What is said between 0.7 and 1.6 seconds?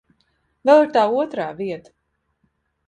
ir tā otra